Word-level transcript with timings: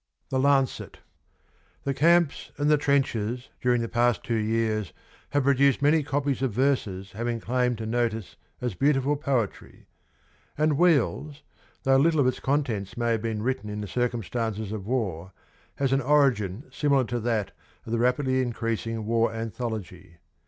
THE 0.29 0.39
LANCET. 0.39 0.97
The 1.83 1.93
camps 1.93 2.51
and 2.57 2.71
the 2.71 2.77
trenches 2.79 3.49
during 3.61 3.81
the 3.83 3.87
past 3.87 4.23
two 4.23 4.33
years 4.33 4.93
have 5.29 5.43
produced 5.43 5.79
many 5.83 6.01
copies 6.01 6.41
of 6.41 6.51
verses 6.53 7.11
having 7.11 7.39
claim 7.39 7.75
to 7.75 7.85
notice 7.85 8.35
as 8.61 8.73
beauti 8.73 8.95
108 8.95 9.03
ful 9.03 9.15
poetry, 9.17 9.85
and' 10.57 10.75
Wheels,' 10.79 11.43
though 11.83 11.97
little 11.97 12.19
of 12.19 12.25
its 12.25 12.39
contents 12.39 12.97
may 12.97 13.11
have 13.11 13.21
been 13.21 13.43
written 13.43 13.69
in 13.69 13.81
the 13.81 13.87
circumstances 13.87 14.71
of 14.71 14.87
war, 14.87 15.33
has 15.75 15.93
an 15.93 16.01
origin 16.01 16.63
similar 16.71 17.03
to 17.03 17.19
that 17.19 17.51
of 17.85 17.91
the 17.91 17.99
rapidly 17.99 18.41
increasing 18.41 19.05
war 19.05 19.31
anthology. 19.31 20.17